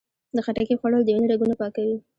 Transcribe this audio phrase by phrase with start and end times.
[0.35, 1.97] د خټکي خوړل د وینې رګونه پاکوي.